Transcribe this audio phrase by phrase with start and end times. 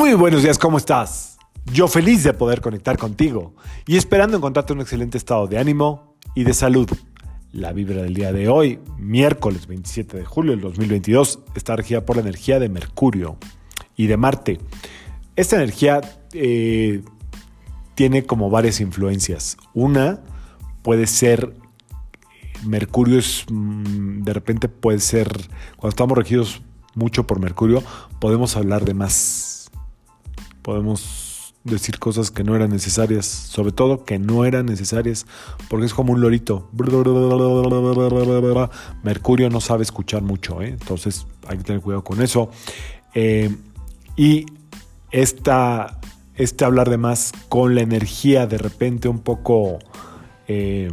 [0.00, 1.36] Muy buenos días, ¿cómo estás?
[1.74, 3.54] Yo feliz de poder conectar contigo
[3.86, 6.88] y esperando encontrarte un excelente estado de ánimo y de salud.
[7.52, 12.16] La vibra del día de hoy, miércoles 27 de julio del 2022, está regida por
[12.16, 13.36] la energía de Mercurio
[13.94, 14.58] y de Marte.
[15.36, 16.00] Esta energía
[16.32, 17.02] eh,
[17.94, 19.58] tiene como varias influencias.
[19.74, 20.22] Una
[20.80, 21.54] puede ser,
[22.64, 25.28] Mercurio es, mm, de repente puede ser,
[25.76, 26.62] cuando estamos regidos
[26.94, 27.82] mucho por Mercurio,
[28.18, 29.39] podemos hablar de más
[30.62, 35.26] podemos decir cosas que no eran necesarias, sobre todo que no eran necesarias,
[35.68, 36.70] porque es como un lorito.
[39.02, 40.68] Mercurio no sabe escuchar mucho, ¿eh?
[40.68, 42.50] entonces hay que tener cuidado con eso.
[43.14, 43.54] Eh,
[44.16, 44.46] y
[45.10, 46.00] esta,
[46.34, 49.78] este hablar de más con la energía de repente un poco,
[50.48, 50.90] eh,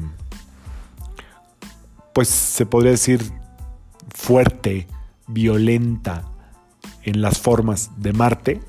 [2.14, 3.22] pues se podría decir
[4.14, 4.88] fuerte,
[5.28, 6.26] violenta
[7.04, 8.62] en las formas de Marte,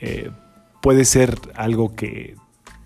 [0.00, 0.30] eh,
[0.80, 2.36] puede ser algo que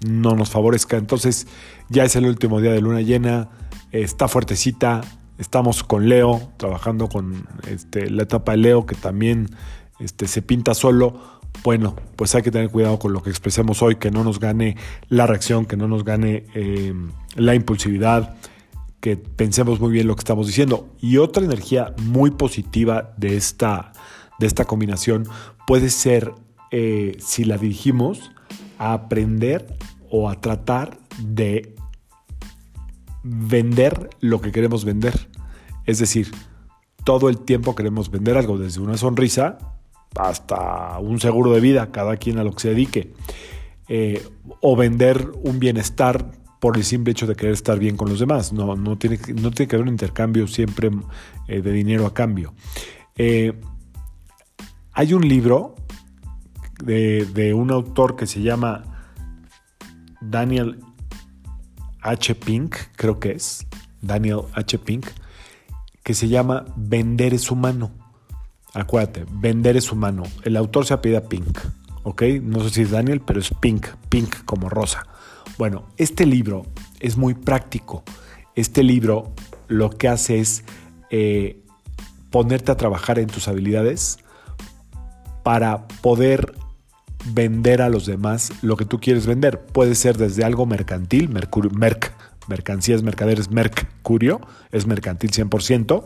[0.06, 0.96] no nos favorezca.
[0.96, 1.46] Entonces
[1.88, 3.48] ya es el último día de luna llena,
[3.92, 5.02] está fuertecita,
[5.38, 9.48] estamos con Leo, trabajando con este, la etapa de Leo que también
[9.98, 11.40] este, se pinta solo.
[11.64, 14.77] Bueno, pues hay que tener cuidado con lo que expresemos hoy, que no nos gane
[15.08, 16.94] la reacción, que no nos gane eh,
[17.36, 18.36] la impulsividad,
[19.00, 20.88] que pensemos muy bien lo que estamos diciendo.
[21.00, 23.92] Y otra energía muy positiva de esta,
[24.38, 25.28] de esta combinación
[25.66, 26.33] puede ser
[26.75, 28.33] eh, si la dirigimos
[28.78, 29.77] a aprender
[30.11, 31.75] o a tratar de
[33.23, 35.29] vender lo que queremos vender.
[35.84, 36.33] Es decir,
[37.05, 39.59] todo el tiempo queremos vender algo, desde una sonrisa
[40.17, 43.12] hasta un seguro de vida, cada quien a lo que se dedique.
[43.89, 44.27] Eh,
[44.62, 48.55] o vender un bienestar por el simple hecho de querer estar bien con los demás.
[48.55, 50.91] No, no, tiene, no tiene que haber un intercambio siempre
[51.48, 52.55] eh, de dinero a cambio.
[54.95, 55.75] hay un libro
[56.84, 58.83] de, un autor que se llama
[60.20, 60.80] Daniel
[62.01, 62.34] H.
[62.34, 63.67] Pink, creo que es,
[64.01, 64.79] Daniel H.
[64.79, 65.07] Pink,
[66.02, 67.92] que se llama Vender es humano.
[68.74, 70.24] Acuérdate, Vender es humano.
[70.42, 71.58] El autor se apellida Pink,
[72.02, 72.23] ¿ok?
[72.42, 75.07] No sé si es Daniel, pero es Pink, Pink como rosa.
[75.58, 76.67] Bueno, este libro
[77.01, 78.02] es muy práctico.
[78.55, 79.33] Este libro
[79.68, 80.64] lo que hace es
[81.11, 81.62] eh,
[82.30, 84.18] ponerte a trabajar en tus habilidades
[85.42, 86.55] para poder
[87.27, 89.60] vender a los demás lo que tú quieres vender.
[89.60, 92.12] Puede ser desde algo mercantil, mercurio, merc,
[92.48, 94.40] mercancías, mercaderes, mercurio,
[94.70, 96.05] es mercantil 100%.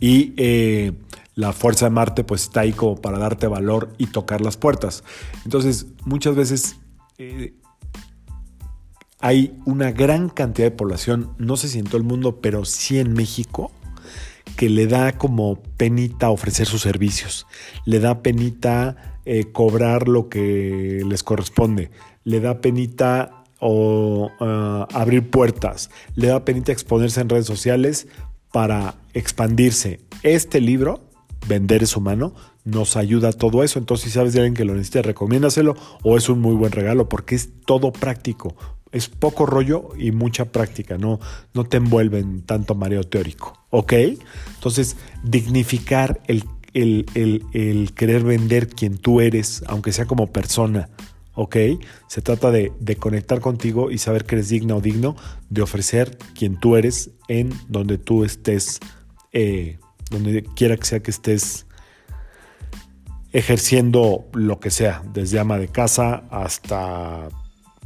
[0.00, 0.92] Y eh,
[1.34, 5.04] la fuerza de Marte pues está ahí como para darte valor y tocar las puertas.
[5.44, 6.76] Entonces, muchas veces
[7.18, 7.54] eh,
[9.20, 12.98] hay una gran cantidad de población, no sé si en todo el mundo, pero sí
[12.98, 13.70] en México,
[14.56, 17.46] que le da como penita ofrecer sus servicios.
[17.84, 21.92] Le da penita eh, cobrar lo que les corresponde.
[22.24, 25.88] Le da penita o ah, abrir puertas.
[26.16, 28.08] Le da penita exponerse en redes sociales
[28.50, 30.00] para expandirse.
[30.24, 31.04] Este libro,
[31.46, 33.78] Vender es humano, nos ayuda a todo eso.
[33.78, 37.08] Entonces, si sabes de alguien que lo necesita, recomiéndaselo o es un muy buen regalo
[37.08, 38.56] porque es todo práctico.
[38.90, 41.20] Es poco rollo y mucha práctica, no,
[41.54, 43.56] no te envuelven tanto mareo teórico.
[43.70, 43.92] ¿Ok?
[44.56, 46.42] Entonces, dignificar el
[46.74, 50.88] el, querer vender quien tú eres, aunque sea como persona.
[51.34, 51.56] ¿ok?
[52.06, 55.16] Se trata de, conectar contigo y saber que eres digna o digno
[55.48, 58.80] de ofrecer quien tú eres en donde tú estés,
[59.32, 59.78] eh,
[60.10, 61.66] donde quiera que sea que estés
[63.32, 67.28] ejerciendo lo que sea, desde ama de casa hasta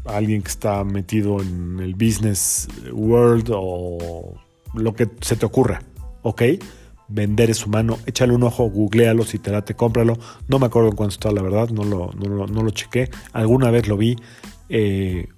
[0.07, 4.35] alguien que está metido en el business world o
[4.75, 5.83] lo que se te ocurra,
[6.23, 6.43] ¿ok?
[7.09, 7.99] Vender es humano.
[8.07, 10.19] Échale un ojo, googlealo, si te late, cómpralo.
[10.49, 13.11] No me acuerdo en cuánto está, la verdad, no lo, no, lo chequé.
[13.33, 14.17] Alguna vez lo vi.
[14.69, 15.29] Eh,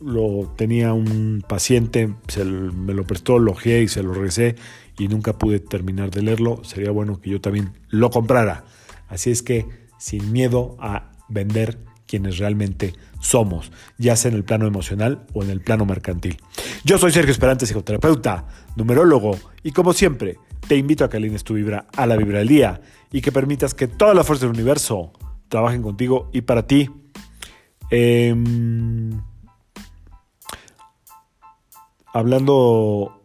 [0.00, 4.56] lo tenía un paciente, se, me lo prestó, lo ojeé y se lo regresé
[4.98, 6.62] y nunca pude terminar de leerlo.
[6.64, 8.64] Sería bueno que yo también lo comprara.
[9.08, 9.66] Así es que
[9.98, 15.50] sin miedo a vender quienes realmente somos, ya sea en el plano emocional o en
[15.50, 16.36] el plano mercantil.
[16.84, 18.46] Yo soy Sergio Esperante, psicoterapeuta,
[18.76, 22.48] numerólogo y como siempre, te invito a que alines tu vibra a la vibra del
[22.48, 22.80] día
[23.12, 25.12] y que permitas que toda la fuerza del universo
[25.48, 26.90] trabajen contigo y para ti.
[27.90, 29.10] Em,
[32.12, 33.22] hablando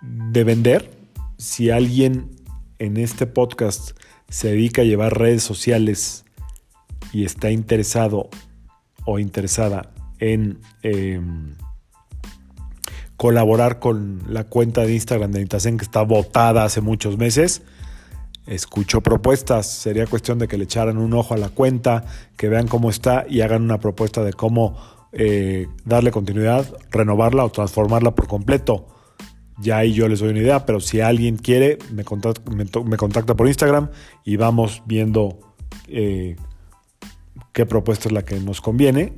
[0.00, 0.90] de vender,
[1.36, 2.30] si alguien
[2.78, 3.98] en este podcast
[4.28, 6.24] se dedica a llevar redes sociales
[7.12, 8.28] y está interesado
[9.04, 11.54] o interesada en em,
[13.18, 17.62] colaborar con la cuenta de Instagram de Nitasen que está votada hace muchos meses,
[18.46, 19.66] escucho propuestas.
[19.66, 22.04] Sería cuestión de que le echaran un ojo a la cuenta,
[22.36, 24.76] que vean cómo está y hagan una propuesta de cómo
[25.12, 28.86] eh, darle continuidad, renovarla o transformarla por completo.
[29.60, 33.90] Ya ahí yo les doy una idea, pero si alguien quiere, me contacta, por Instagram
[34.24, 35.40] y vamos viendo
[35.88, 36.36] eh,
[37.52, 39.12] qué propuesta es la que nos conviene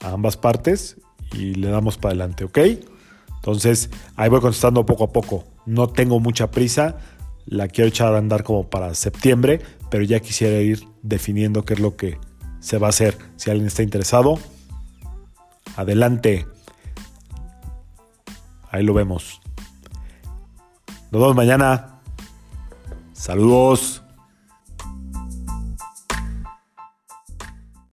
[0.00, 0.98] a ambas partes
[1.32, 2.58] y le damos para adelante, ¿ok?
[3.46, 5.44] Entonces, ahí voy contestando poco a poco.
[5.66, 6.96] No tengo mucha prisa,
[7.44, 11.80] la quiero echar a andar como para septiembre, pero ya quisiera ir definiendo qué es
[11.80, 12.18] lo que
[12.58, 13.16] se va a hacer.
[13.36, 14.40] Si alguien está interesado,
[15.76, 16.44] adelante.
[18.68, 19.40] Ahí lo vemos.
[21.12, 22.00] Nos vemos mañana.
[23.12, 24.02] Saludos.